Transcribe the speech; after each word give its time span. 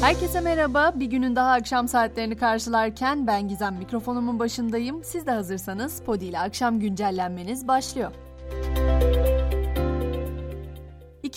Herkese 0.00 0.40
merhaba. 0.40 0.92
Bir 0.94 1.06
günün 1.06 1.36
daha 1.36 1.52
akşam 1.52 1.88
saatlerini 1.88 2.36
karşılarken 2.36 3.26
ben 3.26 3.48
Gizem 3.48 3.74
mikrofonumun 3.74 4.38
başındayım. 4.38 5.04
Siz 5.04 5.26
de 5.26 5.30
hazırsanız 5.30 6.02
Podi 6.02 6.24
ile 6.24 6.38
akşam 6.38 6.80
güncellenmeniz 6.80 7.68
başlıyor. 7.68 8.12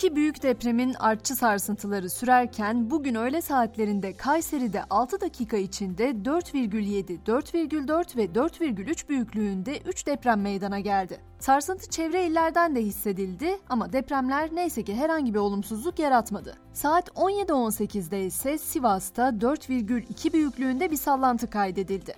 İki 0.04 0.16
büyük 0.16 0.42
depremin 0.42 0.94
artçı 0.94 1.34
sarsıntıları 1.34 2.10
sürerken 2.10 2.90
bugün 2.90 3.14
öğle 3.14 3.40
saatlerinde 3.42 4.16
Kayseri'de 4.16 4.84
6 4.90 5.20
dakika 5.20 5.56
içinde 5.56 6.10
4,7, 6.10 7.18
4,4 7.26 8.16
ve 8.16 8.24
4,3 8.24 9.08
büyüklüğünde 9.08 9.78
3 9.78 10.06
deprem 10.06 10.40
meydana 10.40 10.80
geldi. 10.80 11.20
Sarsıntı 11.38 11.90
çevre 11.90 12.26
illerden 12.26 12.76
de 12.76 12.80
hissedildi 12.80 13.58
ama 13.68 13.92
depremler 13.92 14.48
neyse 14.52 14.82
ki 14.82 14.94
herhangi 14.94 15.34
bir 15.34 15.38
olumsuzluk 15.38 15.98
yaratmadı. 15.98 16.54
Saat 16.72 17.08
17.18'de 17.08 18.24
ise 18.24 18.58
Sivas'ta 18.58 19.28
4,2 19.28 20.32
büyüklüğünde 20.32 20.90
bir 20.90 20.96
sallantı 20.96 21.50
kaydedildi. 21.50 22.14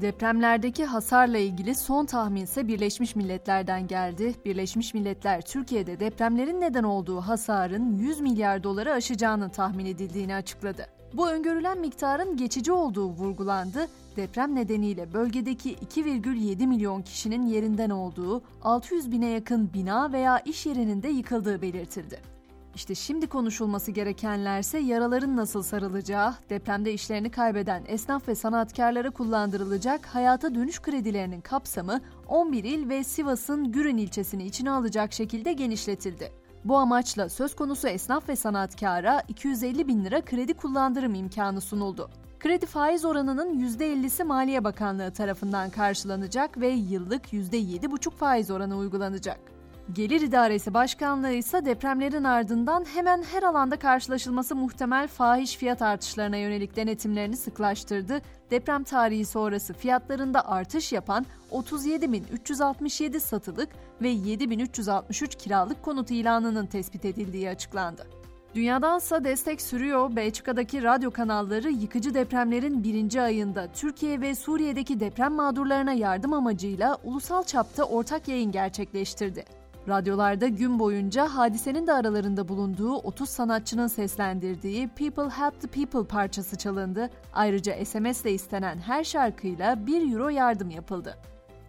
Depremlerdeki 0.00 0.84
hasarla 0.84 1.38
ilgili 1.38 1.74
son 1.74 2.06
tahmin 2.06 2.42
ise 2.42 2.68
Birleşmiş 2.68 3.16
Milletler'den 3.16 3.86
geldi. 3.86 4.34
Birleşmiş 4.44 4.94
Milletler 4.94 5.40
Türkiye'de 5.40 6.00
depremlerin 6.00 6.60
neden 6.60 6.82
olduğu 6.82 7.20
hasarın 7.20 7.98
100 7.98 8.20
milyar 8.20 8.62
doları 8.62 8.92
aşacağını 8.92 9.50
tahmin 9.50 9.86
edildiğini 9.86 10.34
açıkladı. 10.34 10.86
Bu 11.12 11.30
öngörülen 11.30 11.78
miktarın 11.78 12.36
geçici 12.36 12.72
olduğu 12.72 13.08
vurgulandı. 13.08 13.88
Deprem 14.16 14.54
nedeniyle 14.54 15.12
bölgedeki 15.12 15.74
2,7 15.74 16.66
milyon 16.66 17.02
kişinin 17.02 17.46
yerinden 17.46 17.90
olduğu, 17.90 18.42
600 18.62 19.12
bine 19.12 19.28
yakın 19.28 19.72
bina 19.72 20.12
veya 20.12 20.38
iş 20.38 20.66
yerinin 20.66 21.02
de 21.02 21.08
yıkıldığı 21.08 21.62
belirtildi. 21.62 22.37
İşte 22.78 22.94
şimdi 22.94 23.26
konuşulması 23.26 23.90
gerekenlerse 23.90 24.78
yaraların 24.78 25.36
nasıl 25.36 25.62
sarılacağı, 25.62 26.34
depremde 26.50 26.92
işlerini 26.92 27.30
kaybeden 27.30 27.82
esnaf 27.86 28.28
ve 28.28 28.34
sanatkarlara 28.34 29.10
kullandırılacak 29.10 30.06
hayata 30.06 30.54
dönüş 30.54 30.82
kredilerinin 30.82 31.40
kapsamı 31.40 32.00
11 32.28 32.64
il 32.64 32.88
ve 32.88 33.04
Sivas'ın 33.04 33.72
Gürün 33.72 33.96
ilçesini 33.96 34.44
içine 34.44 34.70
alacak 34.70 35.12
şekilde 35.12 35.52
genişletildi. 35.52 36.32
Bu 36.64 36.76
amaçla 36.76 37.28
söz 37.28 37.56
konusu 37.56 37.88
esnaf 37.88 38.28
ve 38.28 38.36
sanatkara 38.36 39.22
250 39.28 39.88
bin 39.88 40.04
lira 40.04 40.20
kredi 40.20 40.54
kullandırım 40.54 41.14
imkanı 41.14 41.60
sunuldu. 41.60 42.10
Kredi 42.40 42.66
faiz 42.66 43.04
oranının 43.04 43.60
%50'si 43.60 44.24
Maliye 44.24 44.64
Bakanlığı 44.64 45.12
tarafından 45.12 45.70
karşılanacak 45.70 46.60
ve 46.60 46.68
yıllık 46.68 47.32
%7,5 47.32 48.10
faiz 48.10 48.50
oranı 48.50 48.76
uygulanacak. 48.76 49.57
Gelir 49.92 50.20
İdaresi 50.20 50.74
Başkanlığı 50.74 51.32
ise 51.32 51.64
depremlerin 51.64 52.24
ardından 52.24 52.84
hemen 52.94 53.22
her 53.22 53.42
alanda 53.42 53.78
karşılaşılması 53.78 54.56
muhtemel 54.56 55.08
fahiş 55.08 55.56
fiyat 55.56 55.82
artışlarına 55.82 56.36
yönelik 56.36 56.76
denetimlerini 56.76 57.36
sıklaştırdı. 57.36 58.20
Deprem 58.50 58.84
tarihi 58.84 59.24
sonrası 59.24 59.74
fiyatlarında 59.74 60.48
artış 60.48 60.92
yapan 60.92 61.26
37.367 61.52 63.20
satılık 63.20 63.68
ve 64.02 64.12
7.363 64.12 65.36
kiralık 65.36 65.82
konut 65.82 66.10
ilanının 66.10 66.66
tespit 66.66 67.04
edildiği 67.04 67.50
açıklandı. 67.50 68.06
Dünyadansa 68.54 69.24
destek 69.24 69.62
sürüyor. 69.62 70.16
Belçika'daki 70.16 70.82
radyo 70.82 71.10
kanalları 71.10 71.70
yıkıcı 71.70 72.14
depremlerin 72.14 72.84
birinci 72.84 73.20
ayında 73.20 73.68
Türkiye 73.72 74.20
ve 74.20 74.34
Suriye'deki 74.34 75.00
deprem 75.00 75.32
mağdurlarına 75.32 75.92
yardım 75.92 76.32
amacıyla 76.32 76.98
ulusal 77.04 77.42
çapta 77.42 77.84
ortak 77.84 78.28
yayın 78.28 78.52
gerçekleştirdi. 78.52 79.57
Radyolarda 79.88 80.48
gün 80.48 80.78
boyunca 80.78 81.28
hadisenin 81.28 81.86
de 81.86 81.92
aralarında 81.92 82.48
bulunduğu 82.48 82.94
30 82.94 83.28
sanatçının 83.28 83.86
seslendirdiği 83.86 84.88
People 84.88 85.30
Help 85.30 85.60
the 85.60 85.68
People 85.68 86.04
parçası 86.04 86.56
çalındı. 86.56 87.10
Ayrıca 87.32 87.84
SMS 87.84 88.22
ile 88.22 88.32
istenen 88.32 88.78
her 88.78 89.04
şarkıyla 89.04 89.86
1 89.86 90.12
euro 90.12 90.28
yardım 90.28 90.70
yapıldı. 90.70 91.18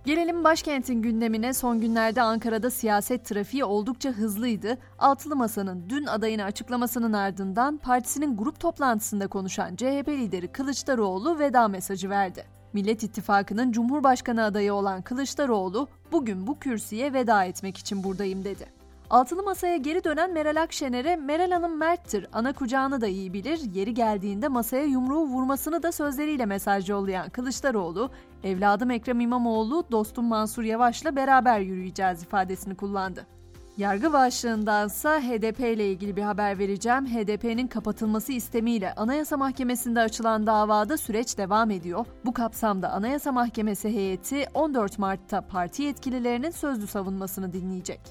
Gelelim 0.05 0.43
başkentin 0.43 1.01
gündemine. 1.01 1.53
Son 1.53 1.81
günlerde 1.81 2.21
Ankara'da 2.21 2.69
siyaset 2.71 3.25
trafiği 3.25 3.63
oldukça 3.63 4.09
hızlıydı. 4.09 4.77
Altılı 4.99 5.35
Masa'nın 5.35 5.89
dün 5.89 6.05
adayını 6.05 6.43
açıklamasının 6.43 7.13
ardından 7.13 7.77
partisinin 7.77 8.37
grup 8.37 8.59
toplantısında 8.59 9.27
konuşan 9.27 9.75
CHP 9.75 10.07
lideri 10.07 10.47
Kılıçdaroğlu 10.47 11.39
veda 11.39 11.67
mesajı 11.67 12.09
verdi. 12.09 12.58
Millet 12.73 13.03
İttifakı'nın 13.03 13.71
Cumhurbaşkanı 13.71 14.43
adayı 14.43 14.73
olan 14.73 15.01
Kılıçdaroğlu 15.01 15.87
bugün 16.11 16.47
bu 16.47 16.59
kürsüye 16.59 17.13
veda 17.13 17.43
etmek 17.43 17.77
için 17.77 18.03
buradayım 18.03 18.43
dedi. 18.43 18.65
Altılı 19.09 19.43
masaya 19.43 19.77
geri 19.77 20.03
dönen 20.03 20.33
Meral 20.33 20.61
Akşener'e 20.61 21.15
Meral 21.15 21.51
Hanım 21.51 21.77
merttir, 21.77 22.27
ana 22.33 22.53
kucağını 22.53 23.01
da 23.01 23.07
iyi 23.07 23.33
bilir, 23.33 23.59
yeri 23.73 23.93
geldiğinde 23.93 24.47
masaya 24.47 24.83
yumruğu 24.83 25.27
vurmasını 25.27 25.83
da 25.83 25.91
sözleriyle 25.91 26.45
mesaj 26.45 26.89
yollayan 26.89 27.29
Kılıçdaroğlu, 27.29 28.11
evladım 28.43 28.91
Ekrem 28.91 29.19
İmamoğlu, 29.19 29.83
dostum 29.91 30.25
Mansur 30.25 30.63
Yavaş'la 30.63 31.15
beraber 31.15 31.59
yürüyeceğiz 31.59 32.23
ifadesini 32.23 32.75
kullandı. 32.75 33.38
Yargı 33.79 34.13
başlığındansa 34.13 35.19
HDP 35.19 35.59
ile 35.59 35.91
ilgili 35.91 36.15
bir 36.15 36.21
haber 36.21 36.59
vereceğim. 36.59 37.05
HDP'nin 37.05 37.67
kapatılması 37.67 38.33
istemiyle 38.33 38.93
Anayasa 38.93 39.37
Mahkemesi'nde 39.37 39.99
açılan 39.99 40.47
davada 40.47 40.97
süreç 40.97 41.37
devam 41.37 41.71
ediyor. 41.71 42.05
Bu 42.25 42.33
kapsamda 42.33 42.89
Anayasa 42.91 43.31
Mahkemesi 43.31 43.89
heyeti 43.89 44.45
14 44.53 44.99
Mart'ta 44.99 45.41
parti 45.41 45.83
yetkililerinin 45.83 46.49
sözlü 46.49 46.87
savunmasını 46.87 47.53
dinleyecek. 47.53 48.01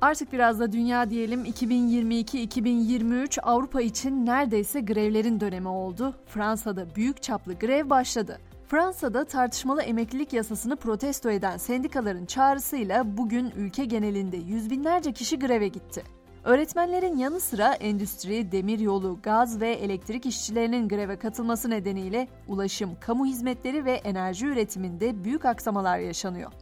Artık 0.00 0.32
biraz 0.32 0.60
da 0.60 0.72
dünya 0.72 1.10
diyelim 1.10 1.44
2022-2023 1.44 3.40
Avrupa 3.40 3.80
için 3.80 4.26
neredeyse 4.26 4.80
grevlerin 4.80 5.40
dönemi 5.40 5.68
oldu. 5.68 6.14
Fransa'da 6.26 6.94
büyük 6.94 7.22
çaplı 7.22 7.54
grev 7.54 7.90
başladı. 7.90 8.38
Fransa'da 8.68 9.24
tartışmalı 9.24 9.82
emeklilik 9.82 10.32
yasasını 10.32 10.76
protesto 10.76 11.30
eden 11.30 11.56
sendikaların 11.56 12.26
çağrısıyla 12.26 13.16
bugün 13.16 13.52
ülke 13.56 13.84
genelinde 13.84 14.36
yüz 14.36 14.70
binlerce 14.70 15.12
kişi 15.12 15.38
greve 15.38 15.68
gitti. 15.68 16.02
Öğretmenlerin 16.44 17.16
yanı 17.16 17.40
sıra 17.40 17.72
endüstri, 17.74 18.52
demiryolu, 18.52 19.18
gaz 19.22 19.60
ve 19.60 19.72
elektrik 19.72 20.26
işçilerinin 20.26 20.88
greve 20.88 21.18
katılması 21.18 21.70
nedeniyle 21.70 22.28
ulaşım, 22.48 22.90
kamu 23.00 23.26
hizmetleri 23.26 23.84
ve 23.84 23.92
enerji 23.92 24.46
üretiminde 24.46 25.24
büyük 25.24 25.44
aksamalar 25.44 25.98
yaşanıyor. 25.98 26.52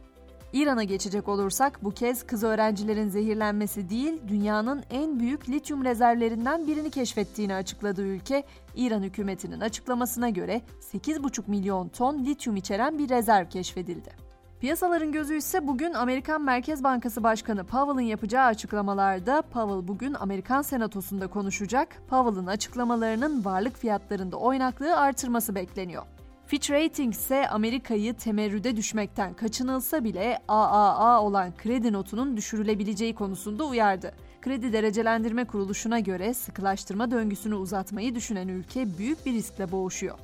İran'a 0.55 0.83
geçecek 0.83 1.27
olursak 1.27 1.83
bu 1.83 1.91
kez 1.91 2.23
kız 2.23 2.43
öğrencilerin 2.43 3.09
zehirlenmesi 3.09 3.89
değil, 3.89 4.21
dünyanın 4.27 4.83
en 4.89 5.19
büyük 5.19 5.49
lityum 5.49 5.85
rezervlerinden 5.85 6.67
birini 6.67 6.89
keşfettiğini 6.89 7.55
açıkladı 7.55 8.01
ülke. 8.01 8.43
İran 8.75 9.03
hükümetinin 9.03 9.59
açıklamasına 9.59 10.29
göre 10.29 10.61
8,5 10.93 11.41
milyon 11.47 11.87
ton 11.87 12.25
lityum 12.25 12.55
içeren 12.55 12.97
bir 12.97 13.09
rezerv 13.09 13.49
keşfedildi. 13.49 14.09
Piyasaların 14.59 15.11
gözü 15.11 15.35
ise 15.37 15.67
bugün 15.67 15.93
Amerikan 15.93 16.41
Merkez 16.41 16.83
Bankası 16.83 17.23
Başkanı 17.23 17.63
Powell'ın 17.63 18.01
yapacağı 18.01 18.45
açıklamalarda 18.45 19.41
Powell 19.41 19.87
bugün 19.87 20.13
Amerikan 20.13 20.61
Senatosu'nda 20.61 21.27
konuşacak. 21.27 21.87
Powell'ın 22.09 22.47
açıklamalarının 22.47 23.45
varlık 23.45 23.77
fiyatlarında 23.77 24.37
oynaklığı 24.37 24.95
artırması 24.95 25.55
bekleniyor. 25.55 26.03
Fitch 26.47 26.71
Ratings 26.71 27.19
ise 27.19 27.49
Amerika'yı 27.49 28.13
temerrüde 28.13 28.75
düşmekten 28.75 29.33
kaçınılsa 29.33 30.03
bile 30.03 30.39
AAA 30.47 31.21
olan 31.21 31.53
kredi 31.57 31.93
notunun 31.93 32.37
düşürülebileceği 32.37 33.15
konusunda 33.15 33.63
uyardı. 33.63 34.11
Kredi 34.41 34.73
Derecelendirme 34.73 35.45
Kuruluşu'na 35.45 35.99
göre 35.99 36.33
sıkılaştırma 36.33 37.11
döngüsünü 37.11 37.55
uzatmayı 37.55 38.15
düşünen 38.15 38.47
ülke 38.47 38.97
büyük 38.97 39.25
bir 39.25 39.33
riskle 39.33 39.71
boğuşuyor. 39.71 40.17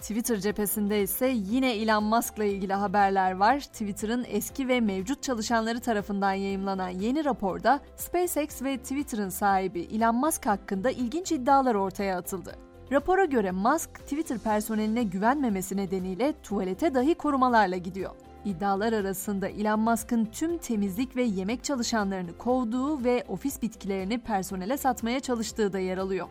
Twitter 0.00 0.36
cephesinde 0.36 1.02
ise 1.02 1.32
yine 1.34 1.76
Elon 1.76 2.04
Musk'la 2.04 2.44
ilgili 2.44 2.72
haberler 2.72 3.32
var. 3.32 3.60
Twitter'ın 3.60 4.26
eski 4.28 4.68
ve 4.68 4.80
mevcut 4.80 5.22
çalışanları 5.22 5.80
tarafından 5.80 6.32
yayımlanan 6.32 6.88
yeni 6.88 7.24
raporda 7.24 7.80
SpaceX 7.96 8.62
ve 8.62 8.78
Twitter'ın 8.78 9.28
sahibi 9.28 9.80
Elon 9.80 10.16
Musk 10.16 10.46
hakkında 10.46 10.90
ilginç 10.90 11.32
iddialar 11.32 11.74
ortaya 11.74 12.18
atıldı. 12.18 12.65
Rapora 12.92 13.24
göre 13.24 13.50
Musk, 13.50 13.94
Twitter 13.94 14.38
personeline 14.38 15.02
güvenmemesi 15.02 15.76
nedeniyle 15.76 16.34
tuvalete 16.42 16.94
dahi 16.94 17.14
korumalarla 17.14 17.76
gidiyor. 17.76 18.10
İddialar 18.44 18.92
arasında 18.92 19.48
Elon 19.48 19.80
Musk'ın 19.80 20.24
tüm 20.24 20.58
temizlik 20.58 21.16
ve 21.16 21.22
yemek 21.22 21.64
çalışanlarını 21.64 22.38
kovduğu 22.38 23.04
ve 23.04 23.24
ofis 23.28 23.62
bitkilerini 23.62 24.18
personele 24.18 24.76
satmaya 24.76 25.20
çalıştığı 25.20 25.72
da 25.72 25.78
yer 25.78 25.98
alıyor. 25.98 26.26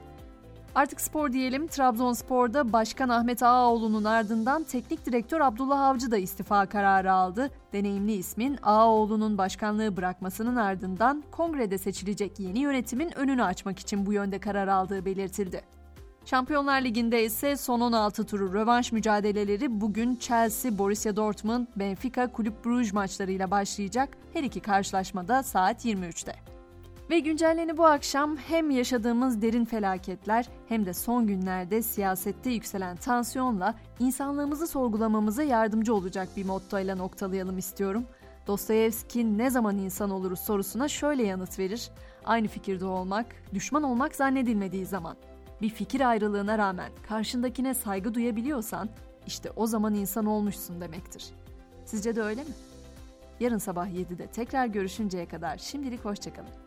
Artık 0.76 1.02
spor 1.02 1.34
diyelim. 1.34 1.68
Trabzonspor'da 1.68 2.74
Başkan 2.74 3.10
Ahmet 3.10 3.44
Ağaoğlu'nun 3.44 4.04
ardından 4.04 4.64
teknik 4.64 5.06
direktör 5.06 5.42
Abdullah 5.42 5.82
Avcı 5.82 6.12
da 6.12 6.18
istifa 6.18 6.66
kararı 6.66 7.14
aldı. 7.14 7.50
Deneyimli 7.74 8.14
ismin 8.14 8.58
Ağaoğlu'nun 8.64 9.38
başkanlığı 9.38 9.98
bırakmasının 9.98 10.56
ardından 10.56 11.24
kongrede 11.32 11.78
seçilecek 11.78 12.40
yeni 12.40 12.60
yönetimin 12.60 13.18
önünü 13.18 13.44
açmak 13.44 13.80
için 13.80 14.06
bu 14.06 14.14
yönde 14.14 14.40
karar 14.40 14.68
aldığı 14.68 15.06
belirtildi. 15.06 15.75
Şampiyonlar 16.26 16.82
Ligi'nde 16.82 17.24
ise 17.24 17.58
son 17.58 17.82
16 17.82 18.26
turu 18.26 18.54
rövanş 18.54 18.92
mücadeleleri 18.92 19.82
bugün 19.82 20.16
Chelsea, 20.16 20.78
Borussia 20.78 21.16
Dortmund, 21.16 21.68
Benfica, 21.76 22.32
Kulüp 22.32 22.66
Bruges 22.66 22.94
maçlarıyla 22.94 23.52
başlayacak. 23.52 24.10
Her 24.34 24.44
iki 24.44 24.60
karşılaşmada 24.60 25.44
saat 25.44 25.86
23'te. 25.86 26.36
Ve 27.10 27.20
güncelleni 27.20 27.78
bu 27.78 27.86
akşam 27.86 28.38
hem 28.38 28.72
yaşadığımız 28.72 29.42
derin 29.42 29.66
felaketler 29.66 30.46
hem 30.70 30.86
de 30.86 30.94
son 30.94 31.28
günlerde 31.28 31.82
siyasette 31.82 32.50
yükselen 32.50 32.98
tansiyonla 32.98 33.76
insanlığımızı 34.00 34.68
sorgulamamıza 34.68 35.44
yardımcı 35.44 35.96
olacak 35.96 36.30
bir 36.38 36.46
mottoyla 36.46 36.96
noktalayalım 36.96 37.58
istiyorum. 37.58 38.06
Dostoyevski 38.48 39.38
ne 39.38 39.50
zaman 39.50 39.78
insan 39.78 40.10
oluruz 40.10 40.40
sorusuna 40.40 40.88
şöyle 40.88 41.24
yanıt 41.24 41.60
verir. 41.60 41.90
Aynı 42.26 42.48
fikirde 42.48 42.86
olmak, 42.86 43.26
düşman 43.54 43.84
olmak 43.84 44.16
zannedilmediği 44.16 44.86
zaman. 44.86 45.18
Bir 45.62 45.70
fikir 45.70 46.10
ayrılığına 46.10 46.58
rağmen 46.58 46.92
karşındakine 47.08 47.74
saygı 47.74 48.14
duyabiliyorsan 48.14 48.90
işte 49.28 49.52
o 49.56 49.68
zaman 49.68 49.94
insan 49.94 50.26
olmuşsun 50.26 50.82
demektir. 50.82 51.26
Sizce 51.86 52.16
de 52.16 52.22
öyle 52.22 52.44
mi? 52.44 52.50
Yarın 53.40 53.58
sabah 53.58 53.88
7'de 53.88 54.28
tekrar 54.28 54.66
görüşünceye 54.66 55.28
kadar 55.28 55.58
şimdilik 55.58 56.06
hoşçakalın. 56.06 56.65